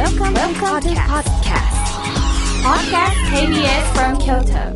[0.00, 1.76] Welcome, Welcome to podcast.
[2.64, 4.72] Podcast KBS from Kyoto.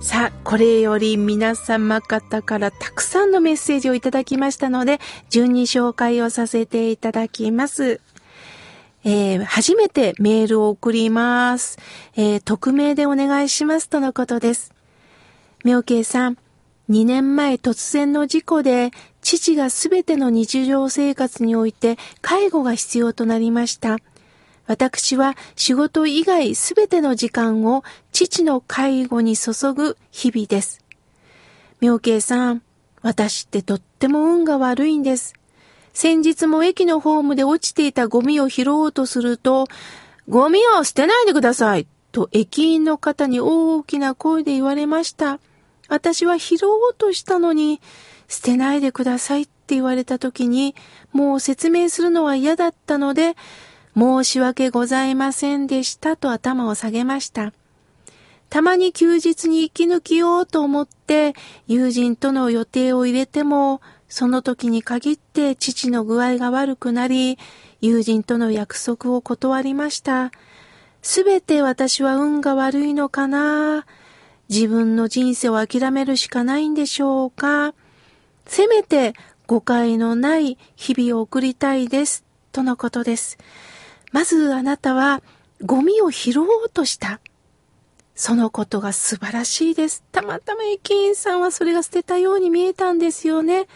[0.00, 4.98] さあ、これより皆様方からたくさんのメッセージをいただきましたので、
[5.30, 8.00] 順に紹介をさせていただきます。
[9.04, 11.78] えー初めてメールを送ります。
[12.16, 14.72] えー匿名でお願いしますとのことです。
[15.64, 16.38] 妙慶さん、
[16.90, 18.90] 2年前突然の事故で、
[19.20, 23.98] 父がすべての日常生活において介護が必要となりました。
[24.66, 30.84] 私は仕事以外すべての時間を父の介護に注ぐ日々です。
[31.80, 32.62] 妙慶さん、
[33.02, 35.34] 私ってとっても運が悪いんです。
[35.92, 39.66] 先日も駅のホームで落ちていたゴミを拾おうとすると、
[40.28, 45.38] ゴミを捨てないでくださいと駅員の方に大きな声で言われました。
[45.92, 47.82] 私は拾おうとしたのに、
[48.26, 50.74] 捨てないでくださいって言われた時に、
[51.12, 53.36] もう説明するのは嫌だったので、
[53.94, 57.52] 申し訳ございませんでしたと頭を下げました。
[58.48, 61.34] たまに休日に息抜きようと思って
[61.66, 67.38] 友人との予定を入れても、その時に限って父の具合が悪くなり、
[67.82, 70.32] 友人との約束を断りました。
[71.02, 73.84] すべて私は運が悪いのかな
[74.52, 77.72] 自分の人生を諦めるしかないんでしょうか？
[78.44, 79.14] せめて
[79.46, 82.22] 誤解のない日々を送りたいです。
[82.52, 83.38] とのことです。
[84.12, 85.22] まずあなたは
[85.62, 87.20] ゴミを拾おうとした。
[88.14, 90.04] そのことが素晴らしいです。
[90.12, 93.68] たまたま駅員さんはそれが捨てたように見えたんですよね。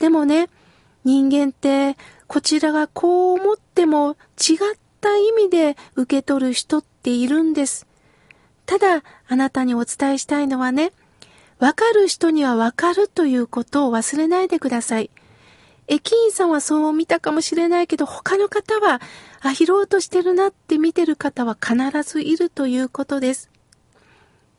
[0.00, 0.48] でもね、
[1.04, 1.96] 人間って
[2.26, 7.86] こちらがこう思っても違った意味で受け取る人っているんです。
[8.68, 10.92] ただあなたにお伝えしたいのはね、
[11.58, 15.10] わかる人にはわかるということを忘れないでください。
[15.86, 19.00] 駅員さんはそう見たかもしれないけど、他の方は、
[19.40, 23.50] あ、拾おうとしてるなって見てる方は必ずいるということです。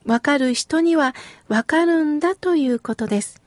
[0.07, 1.13] わかる人には
[1.47, 3.39] わかるんだということです。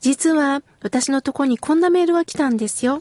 [0.00, 2.98] 実は私のとこにこんなメールが来たんですよ。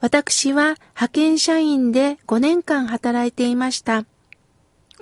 [0.00, 4.04] 私は派遣社員で5年間働いていました。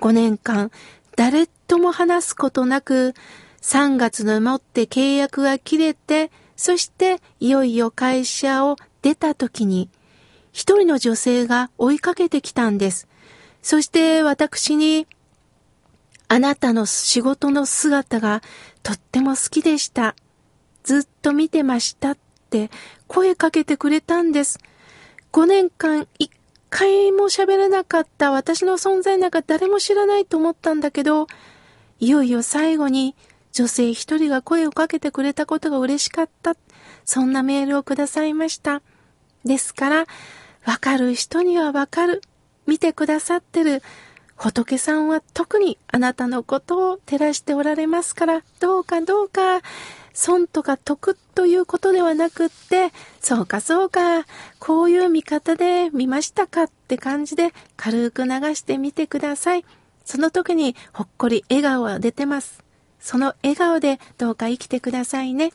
[0.01, 0.71] 5年間
[1.15, 3.13] 誰とも話すことなく
[3.61, 9.89] 3月のもって契約が切れてそしていよいよ会社を出た時に
[10.51, 13.07] 一人の女性が追いかけてきたんです。
[13.61, 15.07] そして私に
[16.27, 18.41] あなたの仕事の姿が
[18.83, 20.15] とっても好きでした。
[20.83, 22.17] ずっと見てましたっ
[22.49, 22.69] て
[23.07, 24.59] 声かけてくれたんです。
[25.31, 26.29] 5年間一
[26.71, 31.27] 回も喋らなかった私の存在なんか誰も知らないと思ったんだけど、
[31.99, 33.13] いよいよ最後に
[33.51, 36.55] 女性一人が声をかけてくれたことが嬉しかった。
[37.03, 38.81] そんなメールをくださいました。
[39.43, 40.05] ですから、
[40.65, 42.21] わかる人にはわかる。
[42.65, 43.83] 見てくださってる
[44.37, 49.61] 仏さんは特にあなたのことを照らしておられますから、どうかどうか、
[50.13, 54.25] 損とか得ということではなくって、そうかそうか、
[54.59, 59.65] こういう見方で見ましたかって感じで軽く流してみてください。
[60.03, 62.63] その時にほっこり笑顔が出てます。
[62.99, 65.53] その笑顔でどうか生きてくださいね。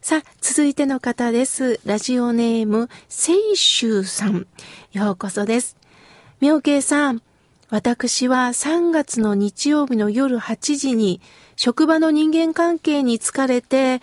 [0.00, 1.80] さあ、続いての方です。
[1.84, 4.46] ラジオネーム、せいしゅうさん。
[4.92, 5.76] ようこそです。
[6.40, 7.22] 妙慶さん、
[7.68, 11.20] 私は3月の日曜日の夜8時に
[11.56, 14.00] 職場の人間関係に疲れて、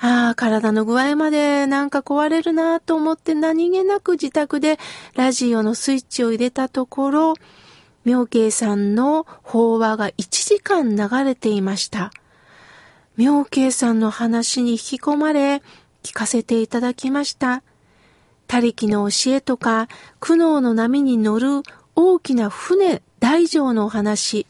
[0.00, 4.78] ああ、体の具合までなんか壊れるなと思って何気なく自宅で
[5.14, 7.34] ラジオのスイッチを入れたところ、
[8.04, 12.10] 妙慶さんの法話が1時間流れていました。
[13.16, 15.62] 妙慶さんの話に引き込まれ、
[16.02, 17.62] 聞かせていただきました。
[18.46, 19.88] 他力の教えとか、
[20.18, 21.62] 苦悩の波に乗る
[21.96, 24.46] 大きな船、大乗のお話。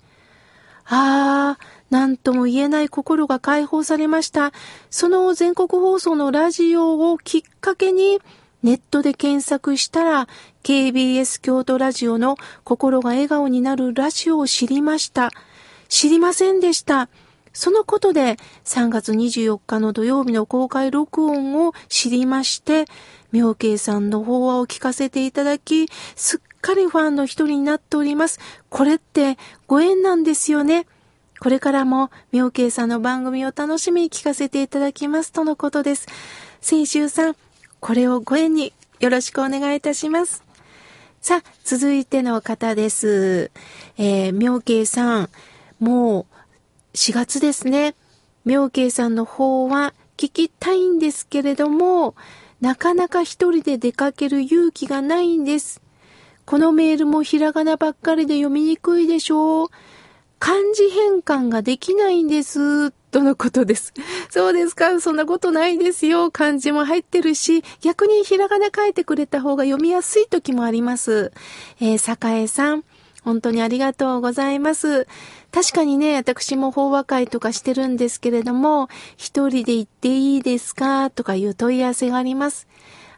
[0.87, 4.53] ああ、なんとも言えない心が解放されました。
[4.91, 8.21] その全国放送のラジオをきっかけに、
[8.63, 10.29] ネットで検索したら、
[10.63, 15.31] KBS 京都ラジオの心が笑顔になるラジオを知りました。
[15.89, 17.09] 知りませんでした。
[17.53, 22.87] そのことで3月24日の土曜日の公開録音を知りまして、
[23.31, 28.41] 妙慶さんの法話を聞かせていただき、すっかりファンの一人になっております。
[28.71, 30.87] これってご縁なんですよね。
[31.39, 36.09] これからも妙慶さんの番組を楽しみに聞かせていただきますとのことです。
[36.63, 37.37] 先週さん、
[37.81, 40.43] これをご縁によろしくお願いいたします。
[41.21, 43.51] さあ、続いての方です。
[43.99, 45.31] えー、妙慶さん、
[45.81, 46.27] もう
[46.95, 47.95] 4月ですね。
[48.47, 52.15] 妙慶さんの方は聞きたいんですけれども、
[52.63, 55.84] なかなか一人で出かける勇気がないんです。
[56.47, 59.69] このメールもひらがなばっかりで読みにくいでしょう。
[60.39, 62.91] 漢字変換ができないんです。
[62.91, 63.95] とのことです。
[64.29, 66.31] そうですかそんなことないですよ。
[66.31, 71.33] 漢字も入ってるし、逆にひらがな書いてくれた方が読みやすい時もあります。
[71.81, 72.85] えー、栄さん、
[73.23, 75.07] 本当にありがとうございます。
[75.51, 81.09] 確かにね、私も法話会とかしてるんですけれども、一人で行っていいですか？
[81.09, 82.67] とかいう問い合わせがあります。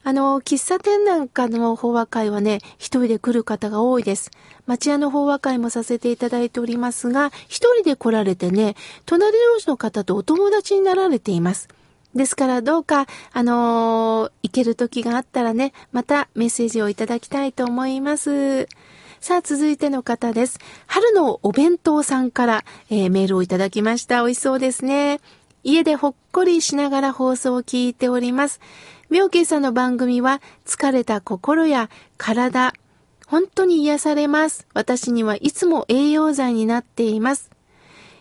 [0.07, 4.31] あの、喫茶店なんかの法話会はね、一人で来る方が多いです。
[4.65, 11.69] 町屋の法話会もさせていただいておりますが、一人で来られてね、隣同士の方とお友達になられています。
[12.15, 18.69] ですからどうか、あのー、行ける時があったらね、またメッセージをいただきたいと思います。
[19.21, 20.61] さあ、続いての方です。
[20.87, 24.23] 春のお弁当さんから、えー、メールをいただきました。
[24.23, 25.19] 美味しそうですね。
[25.65, 28.61] 家でほっこりしながら放送を聞いております。
[29.09, 32.73] 妙慶さんの番組は疲れた心や体、
[33.27, 34.67] 本当に癒されます。
[34.75, 37.51] 私にはいつも栄養剤になっています。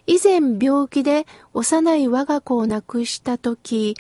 [0.08, 3.96] 以前病気で幼い我が子を亡くした時、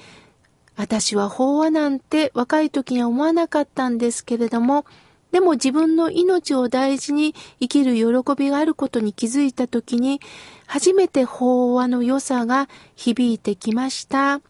[0.75, 4.85] 私は法話なんて若い時には思わなかったんですけれども、
[5.31, 10.21] でも自分の命を大事に生きる喜びがあることに気づいたときに、
[10.67, 14.41] 初めて法話の良さが響いてきました。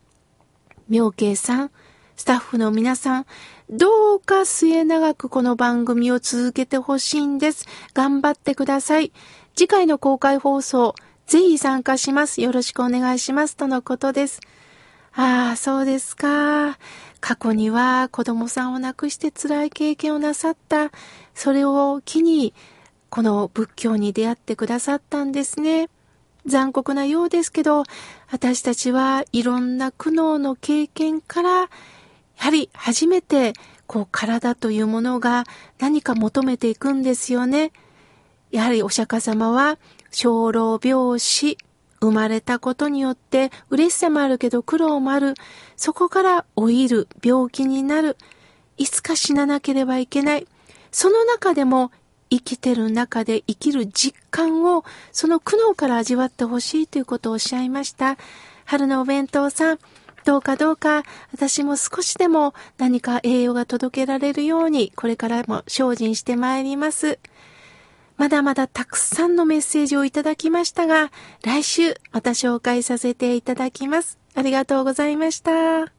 [0.89, 1.71] 妙慶さん、
[2.15, 3.25] スタッフの皆さん、
[3.69, 7.65] どうか末永くこの番組を続けてほしいんです。
[7.93, 9.11] 頑張ってください。
[9.53, 10.95] 次回の公開放送、
[11.27, 12.41] ぜひ参加します。
[12.41, 13.57] よろしくお願いします。
[13.57, 14.39] とのことです。
[15.13, 16.77] ああ、そうですか。
[17.19, 20.91] 過去には子供さんを亡くして辛い経験をなさった。
[21.33, 22.53] それを機に、
[23.09, 25.89] この仏教に出会ってくださったんですね。
[26.45, 27.83] 残酷なようですけど、
[28.31, 31.69] 私たちはいろんな苦悩の経験から、
[32.37, 33.53] やはり初めて、
[33.87, 35.43] こう体というものが
[35.79, 37.71] 何か求めていくんですよね。
[38.51, 39.77] やはりお釈迦様は、
[40.11, 41.57] 生老病死、
[41.99, 45.33] 生まれたことによって嬉しさもあるけど苦労もある。
[45.75, 48.17] そこから老いる、病気になる。
[48.77, 50.47] いつか死ななければいけない。
[50.91, 51.91] その中でも
[52.29, 58.17] 生きてる中で生きる実感をその苦悩から味わってほしいということをおっしゃいました。
[58.65, 59.79] 春のお弁当さん、
[60.25, 67.19] どうかどうか私も少しでも何か栄養が届けられるようにこれからも精進してまいります。
[68.17, 71.11] まだまだたくさんのメッセージをいただきましたが、
[71.43, 74.17] 来週また紹介させていただきます。
[74.33, 75.94] ありがとうございました。